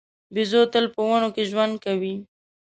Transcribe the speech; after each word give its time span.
بیزو 0.33 0.61
تل 0.73 0.85
په 0.93 1.01
ونو 1.09 1.29
کې 1.35 1.43
ژوند 1.51 1.73
کوي. 1.85 2.15